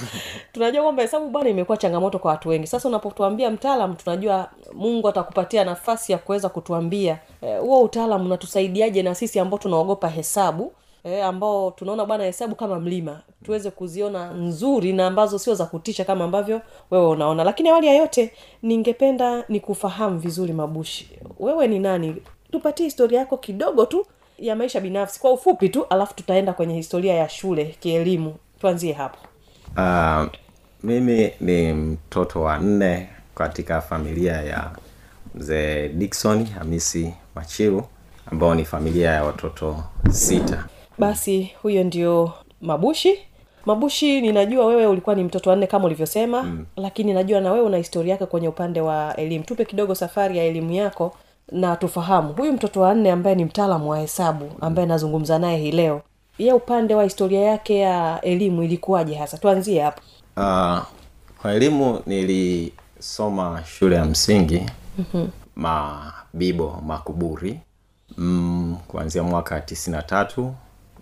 tunajua 0.54 0.84
kwamba 0.84 1.02
hesabu 1.02 1.30
bwana 1.30 1.50
imekuwa 1.50 1.78
changamoto 1.78 2.20
kwa 2.20 2.32
watu 2.32 2.50
wengi 2.50 2.68
sasa 2.68 2.90
unapotuambia 2.90 3.52
mtaalam 3.52 3.96
tunajua 3.96 4.50
mungu 4.74 5.10
atakupatia 5.10 5.64
nafasi 5.64 6.12
ya 6.12 6.18
kuweza 6.18 6.50
kutuambia 6.50 7.20
huo 7.62 7.80
e, 7.80 7.84
utaalamu 7.84 8.26
unatusaidiaje 8.26 9.04
na 9.04 9.16
sisi 9.16 9.40
ambao 9.40 9.60
tunaogopa 9.60 10.08
hesabu 10.08 10.74
e, 11.04 11.22
ambao 11.22 11.72
tunaona 11.72 12.06
bwana 12.06 12.24
hesabu 12.24 12.56
kama 12.56 12.80
mlima. 12.80 13.22
Tuweze 13.46 13.72
kuziona 13.72 14.32
nzuri 14.34 14.94
na 14.94 15.08
ambazo 15.08 15.40
sio 15.40 15.56
za 15.56 15.66
kutisha 15.66 16.06
kama 16.06 16.24
ambavyo 16.26 16.62
wewe 16.92 17.08
unaona. 17.08 17.44
Lakini 17.44 17.70
awali 17.70 17.88
ya 17.88 17.94
yote 17.94 18.32
ningependa 18.64 19.44
nikufahamu 19.50 20.20
vizuri 20.20 20.54
mabushi. 20.54 21.10
Wewe 21.40 21.68
ni 21.68 21.80
nani? 21.80 22.16
Tupatie 22.52 22.86
historia 22.86 23.20
yako 23.20 23.38
kidogo 23.38 23.86
tu 23.86 24.06
ya 24.40 24.56
maisha 24.56 24.80
binafsi 24.80 25.20
kwa 25.20 25.32
ufupi 25.32 25.70
tu 25.70 25.86
alafu 25.90 26.16
tutaenda 26.16 26.54
kwenye 26.54 26.74
historia 26.76 27.14
ya 27.14 27.30
shule 27.30 27.66
kielimu. 27.80 28.36
Tuanzie 28.62 28.94
hapo. 28.94 29.18
Uh, 29.78 30.28
mimi 30.84 31.32
ni 31.42 31.74
mtoto 31.74 32.42
wa 32.42 32.58
nne 32.58 33.10
katika 33.36 33.82
familia 33.82 34.34
ya 34.42 34.72
mzee 35.36 35.90
dikson 35.90 36.46
Hamisi 36.46 37.14
Machiru 37.36 37.84
ambao 38.32 38.56
ni 38.56 38.66
familia 38.66 39.12
ya 39.12 39.24
watoto 39.24 39.84
sita. 40.12 40.66
Basi 41.02 41.52
huyo 41.62 41.84
ndio 41.84 42.32
mabushi. 42.62 43.20
Mabushi 43.66 44.22
ninajua 44.22 44.66
wewe 44.66 44.86
ulikuwa 44.88 45.16
ni 45.16 45.24
mtoto 45.24 45.50
wanne 45.50 45.68
kama 45.68 45.86
ulivyosema 45.86 46.44
mm. 46.44 46.66
lakini 46.76 47.14
najua 47.14 47.42
na 47.42 47.52
wewe 47.52 47.66
una 47.66 47.78
historia 47.78 48.12
yake 48.12 48.26
kwenye 48.26 48.48
upande 48.48 48.82
wa 48.82 49.16
elimu. 49.16 49.44
Tupe 49.46 49.66
kidogo 49.66 49.96
safari 49.96 50.38
ya 50.38 50.44
elimu 50.44 50.72
yako 50.72 51.14
na 51.52 51.76
tufahamu. 51.76 52.34
Huyu 52.34 52.54
mtoto 52.54 52.82
wa 52.82 52.94
nne 52.94 53.12
ambaye 53.12 53.36
ni 53.36 53.46
mtaalamu 53.46 53.90
wa 53.90 54.00
hesabu 54.00 54.52
ambaye 54.62 54.88
nazungumza 54.88 55.40
naye 55.40 55.58
hii 55.58 55.72
leo 55.72 56.02
ye 56.38 56.54
upande 56.54 56.96
wa 56.96 57.04
historia 57.04 57.42
yake 57.42 57.80
ya 57.80 58.22
elimu 58.22 58.64
ilikuwaje 58.64 59.16
hasa? 59.16 59.38
Tuanzie 59.38 59.82
hapo. 59.82 60.02
Uh, 60.38 60.80
kwa 61.42 61.54
elimu 61.54 62.00
nilisoma 62.06 63.64
shule 63.66 63.96
ya 63.96 64.06
msingi 64.06 64.66
mm-hmm. 64.98 65.30
Mabibo 65.56 66.82
Makuburi 66.88 67.60
mm, 68.18 68.78
kuanzia 68.88 69.24
mwaka 69.24 69.62
tisini 69.62 69.96
na 69.96 70.02
tatu 70.04 70.54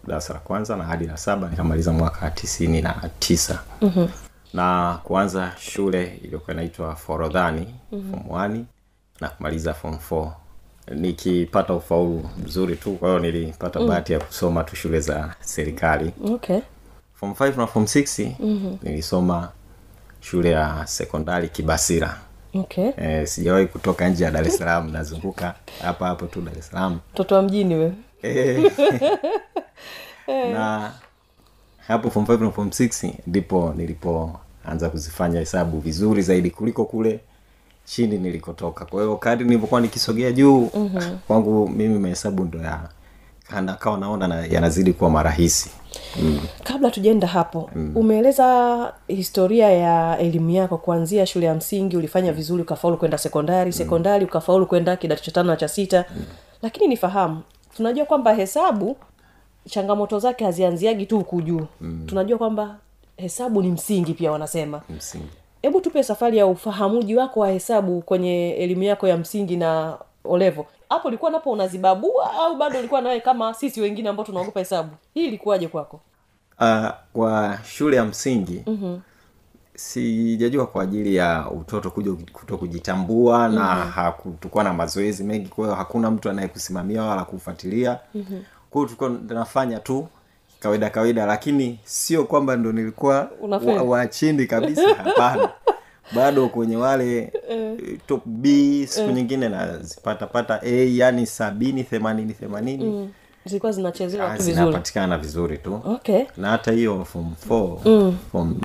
darasa 0.07 0.33
la 0.33 0.39
kwanza 0.39 0.75
na 0.77 0.83
hadi 0.83 1.05
la 1.07 1.17
saba 1.17 1.49
nikamaliza 1.49 1.91
mwaka 1.91 2.31
tisini 2.31 2.81
na 2.81 3.09
tisa. 3.19 3.59
Mm-hmm. 3.81 4.09
na 4.53 4.99
kuanza 5.03 5.51
shule 5.59 6.19
iliyokuwa 6.23 6.53
inaitwa 6.53 6.95
Forodhani 6.95 7.75
mm-hmm. 7.91 8.23
form 8.29 8.65
na 9.21 9.29
kumaliza 9.29 9.73
form 9.73 9.97
four. 9.99 10.33
Nikipata 10.91 11.73
ufaulu 11.73 12.29
mzuri 12.45 12.75
tu 12.75 12.93
kwa 12.93 13.09
hiyo 13.09 13.19
nilipata 13.19 13.79
bahati 13.79 14.13
ya 14.13 14.19
kusoma 14.19 14.63
tu 14.63 14.75
shule 14.75 14.99
za 14.99 15.35
serikali. 15.41 16.11
Okay. 16.33 16.59
Form 17.13 17.31
5 17.31 17.57
na 17.57 17.67
form 17.67 17.85
6 17.85 18.31
mm-hmm. 18.39 18.77
nilisoma 18.83 19.49
shule 20.21 20.51
ya 20.51 20.87
sekondari 20.87 21.49
kibasira. 21.49 22.17
Okay. 22.53 22.91
E, 22.97 23.25
sijawahi 23.25 23.65
kutoka 23.67 24.09
nje 24.09 24.23
ya 24.23 24.31
dar 24.31 24.47
es 24.47 24.57
salaam 24.57 24.91
nazunguka 24.91 25.55
hapa 25.81 26.07
hapo 26.07 26.25
tu 26.25 26.41
dar 26.41 26.57
es 26.57 26.67
salaam. 26.67 26.99
Mtoto 27.13 27.35
wa 27.35 27.41
mjini 27.41 27.75
we 27.75 27.85
Eh, 27.85 27.93
na 30.53 30.91
hapo 31.87 32.09
form 32.09 32.25
5 32.25 32.43
na 32.43 32.51
form 32.51 32.67
6 32.69 33.11
ndipo 33.27 33.73
nilipoanza 33.77 34.89
kuzifanya 34.91 35.39
hesabu 35.39 35.79
vizuri 35.79 36.21
zaidi 36.21 36.49
kuliko 36.49 36.85
kule 36.85 37.19
chini 37.85 38.17
nilikotoka 38.17 38.85
kwa 38.85 39.01
hiyo 39.01 39.17
kadi 39.17 39.43
nilivyokuwa 39.43 39.81
nikisogea 39.81 40.31
juu 40.31 40.69
mm-hmm. 40.75 41.17
kwangu 41.27 41.69
mimi 41.69 41.99
mahesabu 41.99 42.43
ndo 42.43 42.59
ya 42.59 42.79
kana- 43.49 43.77
naona 43.99 44.27
na, 44.27 44.45
yanazidi 44.45 44.93
kuwa 44.93 45.09
marahisi 45.09 45.69
mm. 46.21 46.39
kabla 46.63 46.91
tujaenda 46.91 47.27
hapo 47.27 47.69
mm. 47.75 47.91
umeeleza 47.95 48.93
historia 49.07 49.69
ya 49.71 50.17
elimu 50.19 50.49
yako 50.49 50.77
kuanzia 50.77 51.25
shule 51.25 51.45
ya 51.45 51.55
msingi 51.55 51.97
ulifanya 51.97 52.33
vizuri 52.33 52.61
ukafaulu 52.61 52.97
kwenda 52.97 53.17
sekondari 53.17 53.73
sekondari 53.73 54.25
ukafaulu 54.25 54.65
kwenda 54.65 54.95
kidato 54.95 55.23
cha 55.23 55.31
tano 55.31 55.47
na 55.49 55.55
cha 55.57 55.67
sita 55.67 56.05
mm. 56.17 56.23
lakini 56.61 56.87
nifahamu 56.87 57.41
tunajua 57.79 58.05
kwamba 58.05 58.33
hesabu 58.33 58.97
changamoto 59.69 60.19
zake 60.19 60.45
hazianziagi 60.45 61.05
tu 61.05 61.17
huku 61.17 61.41
juu. 61.41 61.65
Mm. 61.81 62.03
tunajua 62.07 62.37
kwamba 62.37 62.75
hesabu 63.17 63.61
ni 63.61 63.69
msingi 63.71 64.13
pia 64.13 64.31
wanasema. 64.31 64.81
Hebu 65.61 65.81
tupe 65.81 66.03
safari 66.03 66.37
ya 66.37 66.45
ufahamuji 66.47 67.15
wako 67.15 67.39
wa 67.39 67.49
hesabu 67.49 68.01
kwenye 68.01 68.49
elimu 68.51 68.83
yako 68.83 69.07
ya 69.07 69.17
msingi 69.17 69.57
na 69.57 69.97
olevo 70.23 70.65
hapo 70.89 71.07
ulikuwa 71.07 71.31
napo 71.31 71.51
unazibabua 71.51 72.33
au 72.33 72.55
bado 72.57 72.79
ulikuwa 72.79 73.01
nawe 73.01 73.19
kama 73.19 73.53
sisi 73.53 73.81
wengine 73.81 74.09
ambao 74.09 74.25
tunaogopa 74.25 74.59
hesabu? 74.59 74.89
Hii 75.13 75.25
ilikuwaje 75.27 75.67
kwako? 75.67 75.99
Uh, 76.59 76.89
kwa 77.13 77.59
shule 77.65 77.97
ya 77.97 78.05
msingi 78.05 78.63
mm-hmm. 78.67 79.01
Sijajua 79.79 80.67
kwa 80.67 80.83
ajili 80.83 81.15
ya 81.15 81.51
utoto 81.51 81.89
kuja 81.91 82.11
kuto 82.33 82.57
kujitambua 82.57 83.39
mm-hmm. 83.39 83.55
na 83.55 83.65
hakutukuwa 83.75 84.63
na 84.63 84.73
mazoezi 84.73 85.23
mengi. 85.23 85.47
Kwa 85.47 85.65
hiyo 85.65 85.75
hakuna 85.75 86.11
mtu 86.11 86.29
anayekusimamia 86.29 87.03
wala 87.03 87.23
kufuatilia. 87.23 87.99
Mm-hmm. 88.15 88.43
kwa 88.69 88.79
hiyo 88.81 88.85
tulikuwa 88.85 89.35
nafanya 89.39 89.79
tu 89.79 90.07
kawaida 90.59 90.89
kawaida 90.89 91.25
lakini 91.25 91.79
sio 91.83 92.23
kwamba 92.23 92.55
ndo 92.55 92.71
nilikuwa 92.71 93.29
wa, 93.41 93.83
wa 93.83 94.07
chini 94.07 94.45
kabisa 94.45 94.95
hapana. 95.03 95.49
Bado 96.15 96.47
kwenye 96.49 96.75
wale 96.77 97.33
top 98.07 98.21
b 98.25 98.87
siku 98.87 99.11
nyingine 99.11 99.49
nazipatapata 99.49 100.59
a 100.63 100.85
yani 100.97 101.25
sabini 101.25 101.83
themanini 101.83 102.33
themanini. 102.33 102.83
Mm. 102.85 103.09
zilikuwa 103.45 103.71
zinachezewa 103.71 104.31
Ah, 104.31 104.37
vizuri. 104.37 104.53
zinapatikana 104.55 105.17
vizuri 105.17 105.57
tu. 105.57 105.81
Okay. 105.85 106.23
Na 106.37 106.49
hata 106.49 106.71
hiyo 106.71 107.05
form 107.05 107.33
4 107.49 108.11
form 108.31 108.55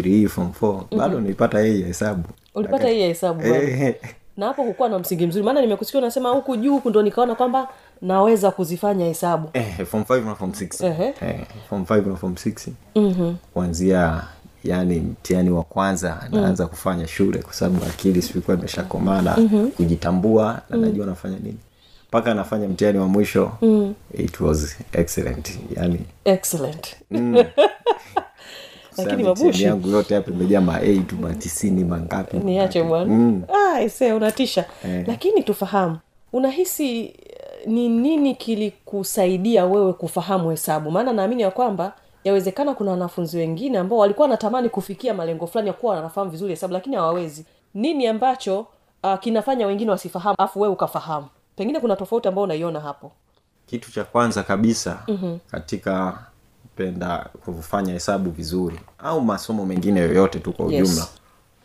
3 0.00 0.28
form 0.28 0.50
4 0.60 0.96
bado 0.98 1.20
nilipata 1.20 1.60
hii 1.60 1.82
hesabu. 1.82 2.24
Ulipata 2.54 2.88
hii 2.88 3.00
ya 3.00 3.06
hesabu. 3.06 3.46
Eh, 3.46 3.94
na 4.36 4.46
hapo 4.46 4.62
hukuwa 4.62 4.88
na 4.88 4.98
msingi 4.98 5.26
mzuri. 5.26 5.44
Maana 5.44 5.60
nimekusikia 5.60 6.00
unasema 6.00 6.30
huku 6.30 6.56
juu 6.56 6.72
huku 6.72 6.90
ndo 6.90 7.02
nikaona 7.02 7.34
kwamba 7.34 7.68
naweza 8.02 8.50
kuzifanya 8.50 9.04
hesabu. 9.04 9.50
Eh, 9.52 9.86
form 9.86 10.02
5 10.02 10.24
na 10.24 10.34
form 10.34 10.50
6 10.50 10.86
eh, 11.20 11.40
form 11.68 11.82
5 11.82 12.08
na 12.08 12.16
form 12.16 12.32
6 12.34 13.32
kuanzia 13.54 14.22
yani 14.64 15.00
mtihani 15.00 15.50
wa 15.50 15.62
kwanza 15.62 16.28
naanza 16.32 16.66
kufanya 16.66 17.06
shule 17.08 17.38
kwa 17.38 17.52
sababu 17.52 17.84
akili 17.84 18.22
sikuwa 18.22 18.56
imeshakomana 18.56 19.36
kujitambua 19.76 20.60
na 20.70 20.76
najua 20.76 21.06
nafanya 21.06 21.38
nini. 21.38 21.58
Mpaka 22.08 22.30
anafanya 22.32 22.68
mtihani 22.68 22.98
wa 22.98 23.08
mwisho 23.08 23.52
it 24.18 24.40
was 24.40 24.76
excellent. 24.92 25.58
Yani 25.76 26.00
excellent 26.24 26.96
lakini 29.04 29.22
mabushi 29.22 29.64
yangu 29.64 29.88
yote 29.88 30.14
hapa 30.14 30.30
imejaa 30.30 30.60
ma 30.60 30.80
tu 31.08 31.16
matisini 31.16 31.84
mangapi 31.84 32.36
niache 32.36 32.82
bwana. 32.82 33.04
Mm. 33.14 33.42
ah, 33.74 33.82
ise 33.82 34.12
unatisha. 34.12 34.64
Eh. 34.84 35.04
lakini 35.06 35.42
tufahamu. 35.42 35.98
Unahisi 36.32 37.00
eh, 37.04 37.12
ni 37.66 37.88
nini 37.88 38.34
kilikusaidia 38.34 39.64
wewe 39.66 39.92
kufahamu 39.92 40.50
hesabu? 40.50 40.90
Maana 40.90 41.12
naamini 41.12 41.42
ya 41.42 41.50
kwamba 41.50 41.92
yawezekana 42.24 42.74
kuna 42.74 42.90
wanafunzi 42.90 43.38
wengine 43.38 43.78
ambao 43.78 43.98
walikuwa 43.98 44.24
wanatamani 44.24 44.68
kufikia 44.68 45.14
malengo 45.14 45.46
fulani 45.46 45.68
ya 45.68 45.74
kuwa 45.74 45.94
wanafahamu 45.94 46.30
vizuri 46.30 46.50
hesabu 46.50 46.72
lakini 46.72 46.96
hawawezi. 46.96 47.44
Nini 47.74 48.06
ambacho 48.06 48.66
uh, 49.04 49.18
kinafanya 49.20 49.66
wengine 49.66 49.90
wasifahamu 49.90 50.34
afu 50.38 50.60
wewe 50.60 50.72
ukafahamu? 50.72 51.26
Pengine 51.56 51.80
kuna 51.80 51.96
tofauti 51.96 52.28
ambao 52.28 52.44
unaiona 52.44 52.80
hapo. 52.80 53.12
Kitu 53.66 53.92
cha 53.92 54.04
kwanza 54.04 54.42
kabisa 54.42 55.02
Mhm. 55.08 55.36
katika 55.50 56.18
kupenda 56.82 57.26
kufanya 57.44 57.92
hesabu 57.92 58.30
vizuri 58.30 58.80
au 58.98 59.20
masomo 59.20 59.66
mengine 59.66 60.00
yoyote 60.00 60.38
tu 60.38 60.52
kwa 60.52 60.72
Yes. 60.72 61.08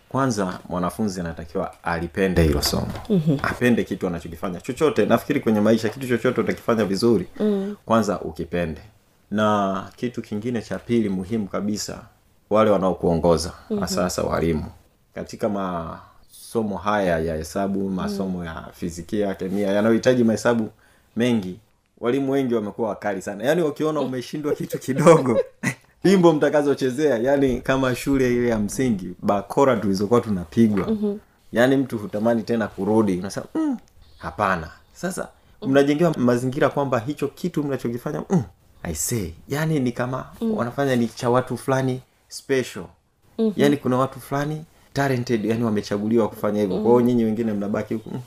kwanza 0.10 0.60
mwanafunzi 0.69 1.19
anatakiwa 1.19 1.84
alipende 1.84 2.43
hilo 2.43 2.62
somo 2.62 2.88
Mhm. 3.10 3.38
apende 3.43 3.84
kitu 3.84 4.08
anachokifanya 4.08 4.62
chochote 4.62 5.06
nafikiri 5.06 5.39
kwenye 5.39 5.62
maisha 5.62 5.89
kitu 5.89 6.08
chochote 6.08 6.41
utakifanya 6.41 6.86
vizuri 6.86 7.28
Mm. 7.39 7.76
kwanza 7.86 8.19
ukipende 8.19 8.82
na 9.32 9.88
kitu 9.95 10.21
kingine 10.21 10.62
cha 10.62 10.80
pili 10.80 11.10
muhimu 11.10 11.47
kabisa 11.47 12.02
wale 12.49 12.69
wanaokuongoza 12.71 13.52
hasahasa 13.80 14.21
mm-hmm. 14.21 14.34
walimu 14.36 14.65
katika 15.15 15.49
masomo 15.49 16.78
haya 16.78 17.19
ya 17.19 17.36
hesabu 17.36 17.89
masomo 17.89 18.45
ya 18.45 18.63
fizikia 18.73 19.34
kemia 19.36 19.67
yanayohitaji 19.71 20.23
mahesabu 20.23 20.69
mengi 21.15 21.60
walimu 21.99 22.32
wengi 22.32 22.56
wamekuwa 22.56 22.89
wakali 22.89 23.21
sana 23.21 23.43
yaani 23.43 23.62
wakiona 23.62 23.99
umeshindwa 23.99 24.56
kitu 24.56 24.79
kidogo 24.79 25.39
wimbo 26.03 26.34
mtakazochezea 26.34 27.17
yani 27.17 27.62
kama 27.62 27.95
shule 27.95 28.34
ile 28.36 28.47
ya 28.49 28.60
msingi 28.60 29.13
bakora 29.21 29.75
tulizokuwa 29.77 30.21
tunapigwa 30.21 30.88
Mhm. 30.91 31.17
yaani 31.51 31.77
mtu 31.77 31.97
hutamani 31.97 32.43
tena 32.43 32.67
kurudi 32.67 33.17
unasema 33.19 33.45
mm, 33.56 33.77
hapana 34.17 34.69
sasa 34.93 35.27
mnajengewa 35.67 36.13
mazingira 36.17 36.69
kwamba 36.69 36.99
hicho 36.99 37.27
kitu 37.27 37.63
mnachokifanya 37.63 38.23
mm, 38.29 38.43
aisee 38.84 39.34
yani 39.49 39.79
ni 39.79 39.91
kama 39.91 40.25
Mm. 40.41 40.58
wanafanya 40.58 40.95
ni 40.95 41.08
cha 41.08 41.29
watu 41.29 41.58
fulani 41.58 42.01
special 42.27 42.86
Mhm. 43.39 43.51
yani 43.58 43.77
kuna 43.77 43.97
watu 43.97 44.19
fulani 44.19 44.65
talented 44.93 45.45
yani 45.45 45.63
wamechaguliwa 45.63 46.27
kufanya 46.29 46.62
hivyo 46.62 46.75
mm-hmm. 46.75 46.91
kwao 46.91 47.01
nyinyi 47.01 47.23
wengine 47.23 47.53
mnabaki 47.53 47.93
huku 47.93 48.10
mm, 48.10 48.21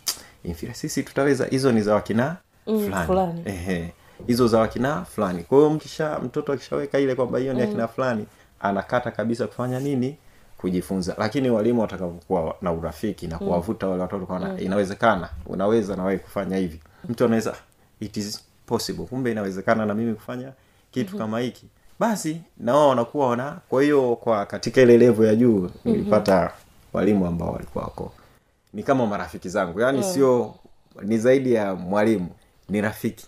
inferior. 0.44 0.74
sisi 0.76 1.02
tutaweza 1.02 1.46
hizo 1.46 1.72
ni 1.72 1.82
za 1.82 1.94
wakina 1.94 2.36
fulani 2.66 3.06
fulani. 3.06 3.42
Ehe. 3.44 3.92
hizo 4.26 4.46
za 4.48 4.58
wakina 4.58 5.04
fulani 5.04 5.42
kwa 5.44 5.58
hiyo 5.58 5.70
mkisha 5.70 6.18
mtoto 6.18 6.52
akishaweka 6.52 6.98
ile 6.98 7.14
kwamba 7.14 7.38
hiyo 7.38 7.52
ni 7.52 7.62
Mm. 7.62 7.68
akina 7.68 7.88
fulani 7.88 8.26
anakata 8.60 9.10
kabisa 9.10 9.46
kufanya 9.46 9.80
nini 9.80 10.16
kujifunza 10.58 11.14
lakini 11.18 11.50
walimu 11.50 11.80
watakavyokuwa 11.80 12.56
na 12.62 12.72
urafiki 12.72 13.26
na 13.26 13.38
Mm. 13.40 13.46
kuwavuta 13.46 13.86
wale 13.88 14.02
watoto 14.02 14.26
kwa 14.26 14.38
Mm. 14.40 14.56
inawezekana 14.58 15.28
unaweza 15.46 15.96
na 15.96 16.04
wewe 16.04 16.18
kufanya 16.18 16.56
hivi 16.56 16.80
mtu 17.08 17.24
anaweza 17.24 17.54
it 18.00 18.16
is 18.16 18.44
possible 18.66 19.04
kumbe 19.04 19.30
inawezekana 19.32 19.86
na 19.86 19.94
mimi 19.94 20.14
kufanya 20.14 20.52
kitu 20.90 21.10
Mhm. 21.10 21.18
kama 21.18 21.40
hiki 21.40 21.66
basi 21.98 22.40
na 22.58 22.74
wao 22.74 22.88
wanakuwa 22.88 23.28
wana 23.28 23.58
kwa 23.68 23.82
hiyo 23.82 24.16
kwa 24.16 24.46
katika 24.46 24.82
ile 24.82 24.98
levo 24.98 25.24
ya 25.26 25.34
juu 25.36 25.70
nilipata 25.84 26.50
walimu 26.92 27.26
ambao 27.26 27.52
walikuwa 27.52 27.84
wako 27.84 28.12
ni 28.72 28.82
kama 28.82 29.06
marafiki 29.06 29.48
zangu 29.48 29.80
yaani 29.80 29.98
yeah. 29.98 30.12
sio 30.14 30.54
ni 31.02 31.18
zaidi 31.18 31.52
ya 31.52 31.74
mwalimu 31.74 32.28
ni 32.68 32.80
rafiki. 32.80 33.26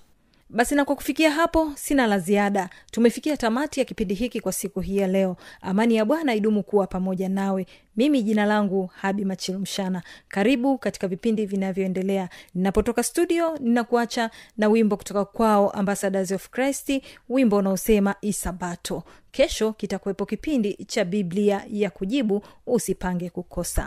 Basi 0.50 0.74
na 0.74 0.84
kwa 0.84 0.96
kufikia 0.96 1.30
hapo 1.30 1.72
sina 1.74 2.06
la 2.06 2.18
ziada. 2.18 2.70
Tumefikia 2.90 3.36
tamati 3.36 3.80
ya 3.80 3.86
kipindi 3.86 4.14
hiki 4.14 4.40
kwa 4.40 4.52
siku 4.52 4.80
hii 4.80 4.96
ya 4.96 5.06
leo. 5.06 5.36
Amani 5.60 5.94
ya 5.96 6.04
bwana 6.04 6.34
idumu 6.34 6.62
kuwa 6.62 6.86
pamoja 6.86 7.28
nawe. 7.28 7.66
Mimi 7.96 8.22
jina 8.22 8.44
langu 8.46 8.86
habi 8.86 9.24
machilumshana 9.24 10.02
karibu 10.28 10.78
katika 10.78 11.08
vipindi 11.08 11.46
vinavyoendelea. 11.46 12.28
Ninapotoka 12.54 13.02
studio 13.02 13.56
ninakuacha 13.58 14.30
na 14.56 14.68
wimbo 14.68 14.96
kutoka 14.96 15.24
kwao 15.24 15.70
ambassadors 15.70 16.32
of 16.32 16.48
christ 16.50 17.02
wimbo 17.28 17.56
unaosema 17.56 18.14
isabato. 18.20 19.02
Kesho 19.30 19.72
kitakuwepo 19.72 20.26
kipindi 20.26 20.74
cha 20.74 21.04
biblia 21.04 21.64
ya 21.70 21.90
kujibu 21.90 22.42
usipange 22.66 23.30
kukosa 23.30 23.86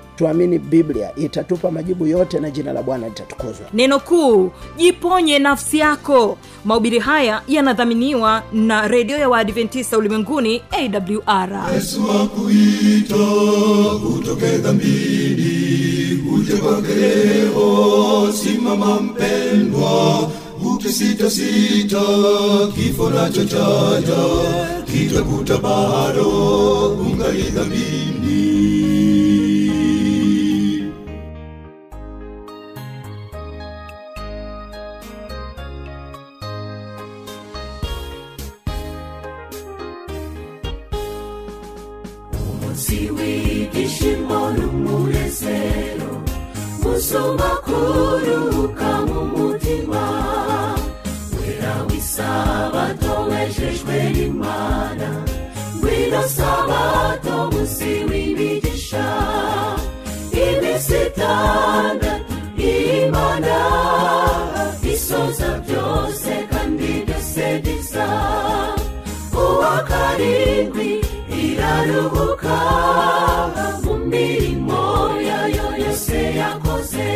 tuamini 0.21 0.59
biblia 0.59 1.15
itatupa 1.15 1.71
majibu 1.71 2.07
yote 2.07 2.39
na 2.39 2.49
jina 2.51 2.73
la 2.73 2.83
bwana 2.83 3.07
litatukuzwa. 3.07 3.65
Neno 3.73 3.99
kuu 3.99 4.51
jiponye 4.77 5.39
nafsi 5.39 5.77
yako. 5.79 6.37
Mahubiri 6.65 6.99
haya 6.99 7.41
yanadhaminiwa 7.47 8.43
na 8.53 8.87
redio 8.87 9.17
ya 9.17 9.29
waadventista 9.29 9.97
ulimwenguni 9.97 10.61
awr 10.71 11.73
yesu 11.73 12.01
akuita 12.11 13.15
utoke 14.17 14.57
dhambini 14.57 16.23
uje 16.35 16.53
kwake 16.53 16.93
leo 16.95 18.33
simama 18.33 18.99
mpendwa 19.01 20.29
ukisitasita 20.75 22.01
kifo 22.75 23.09
nacho 23.09 23.45
chaja 23.45 24.23
kitakuta 24.85 25.57
bado 25.57 26.27
ungali 26.93 27.41
dhambini 27.43 28.90
umunsi 42.81 42.99
w'ibyishimo 43.17 44.39
n'umunezero 44.57 46.09
musoma 46.81 47.49
kuruhuka 47.65 48.89
mu 49.07 49.21
wera 51.33 51.73
w'isabato 51.87 53.13
wejejwe 53.29 53.97
n'imana 54.15 55.09
ngwino 55.77 56.21
sabato 56.37 57.35
munsi 57.51 57.91
w'imigisha 58.09 59.05
iminsi 60.45 60.99
imana. 63.05 63.57
Isoza 64.93 65.49
byose 65.65 66.31
kandi 66.51 66.89
byose 67.07 67.45
bisa 67.63 68.07
uwa 69.43 69.75
iraruhuka 71.71 72.59
mu 73.83 73.93
mirimo 74.11 74.83
yayo 75.29 75.67
yose 75.83 76.17
yakoze. 76.39 77.09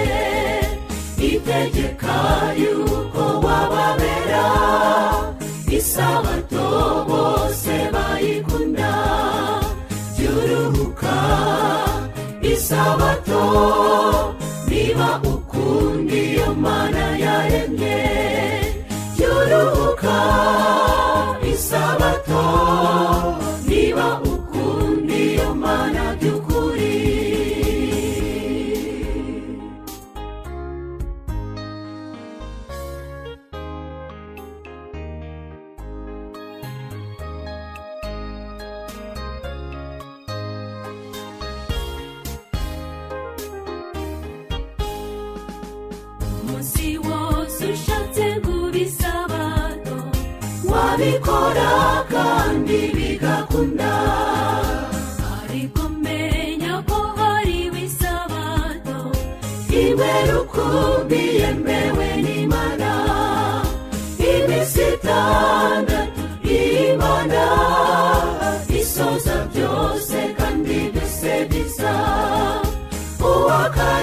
Itegeka 1.29 2.17
yuko 2.61 3.23
wababera 3.45 4.47
isabato 5.77 6.67
bose 7.09 7.75
bayikunda. 7.93 8.91
Byuruhuka 10.15 11.17
isabato 12.53 13.43
niba 14.69 15.09
ukunda 15.19 15.34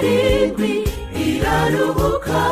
uwa 0.03 0.11
karindwi 0.11 0.85
iraruhuka 1.27 2.43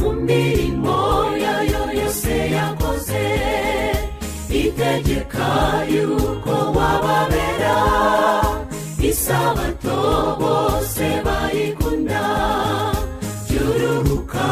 mu 0.00 0.10
mirimo 0.26 0.98
yayo 1.44 1.82
yose 2.00 2.34
yakoze 2.56 3.24
itegeka 4.50 5.50
yuko 5.92 6.54
wababera. 6.76 7.76
Isabato 9.10 9.98
bose 10.40 11.06
bayikunda 11.24 12.24
byuruhuka 13.46 14.48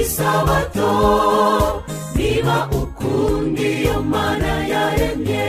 isabato 0.00 0.90
niba 2.16 2.56
ukunda 2.80 3.60
iyo 3.62 3.96
mana 4.12 4.52
yaremye 4.72 5.46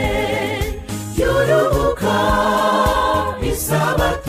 byuruhuka 1.16 2.16
isabato 3.52 4.21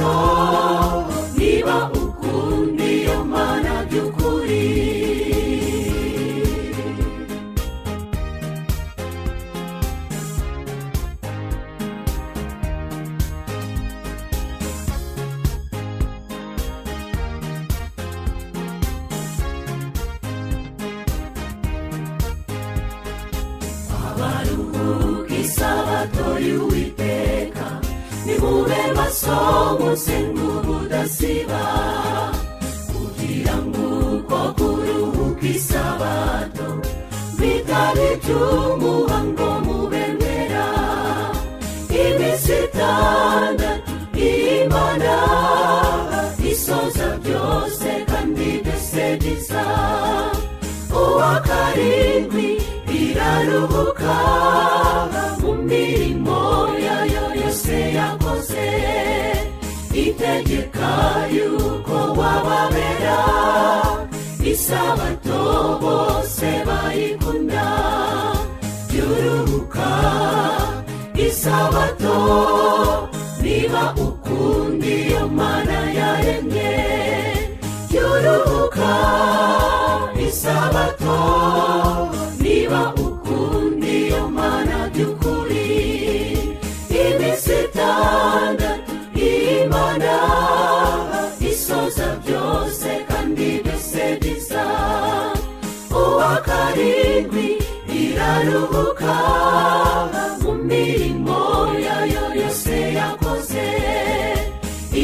isabato 25.44 26.26
y'uwiteka 26.46 27.66
nimube 28.26 28.80
maso 28.96 29.36
musenga 29.80 30.42
ubudasiba 30.56 31.62
kugira 32.90 33.54
ngo 33.66 33.82
uko 34.16 34.38
kuruhuka 34.58 35.46
isabato 35.56 36.66
bitari 37.38 38.06
iby'umuhango 38.14 39.48
mubemera 39.66 40.66
iminsi 42.02 42.54
itandatu 42.66 43.92
imana 44.30 45.14
isoza 46.50 47.08
byose 47.24 47.88
kandi 48.10 48.48
bisa 49.22 49.64
uwa 51.02 51.32
karindwi 51.48 52.48
iraruhuka 53.02 54.14
yakoze 58.52 58.68
itegeka 60.04 60.90
yuko 61.36 61.96
wababera 62.20 63.18
isabato 64.52 65.40
isabato 71.26 72.16
niba 73.42 73.82
ukunda 74.04 74.86
iyo 74.86 75.22
mana 75.38 75.78
yaremye 75.98 76.72
karindwi 96.76 97.48
iraruhuka. 98.02 99.16
Mu 100.42 100.52
mirimo 100.68 101.40
yayo 101.86 102.24
yose 102.40 102.74
yakoze 102.98 103.66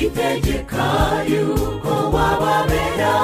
itegeka 0.00 0.88
yuko 1.32 1.92
wababera. 2.14 3.14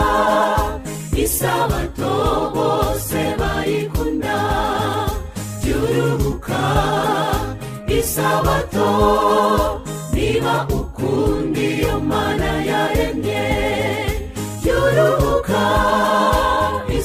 Isabato 1.24 2.12
bose 2.54 3.20
bayikunda 3.40 4.36
byuruhuka 5.62 6.62
isabato 7.98 8.90
niba 10.12 10.54
ukunda 10.78 11.60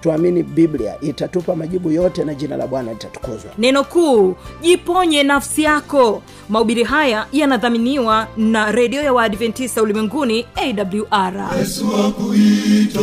tuamini 0.00 0.42
biblia 0.42 1.00
itatupa 1.00 1.56
majibu 1.56 1.90
yote 1.90 2.24
na 2.24 2.34
jina 2.34 2.56
la 2.56 2.66
bwana 2.66 2.92
litatukuzwa. 2.92 3.50
Neno 3.58 3.84
kuu 3.84 4.36
jiponye 4.62 5.22
nafsi 5.22 5.62
yako. 5.62 6.22
Mahubiri 6.48 6.84
haya 6.84 7.26
yanadhaminiwa 7.32 8.26
na 8.36 8.72
redio 8.72 9.02
ya 9.02 9.12
waadventista 9.12 9.82
ulimwenguni 9.82 10.46
awr 10.56 11.58
yesu 11.58 11.86
akuita 11.96 13.00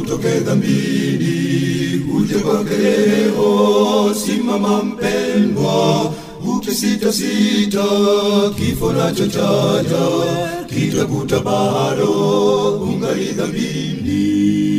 utoke 0.00 0.40
dhambini 0.40 2.06
uje 2.18 2.34
kwake 2.34 2.74
leo 2.76 4.14
simama 4.14 4.82
mpendwa 4.82 6.12
ukisitasita 6.56 7.84
kifo 8.56 8.92
nacho 8.92 9.26
chaja 9.26 10.06
kitakuta 10.66 11.40
bado 11.40 12.10
ungali 12.82 13.24
dhambini 13.24 14.75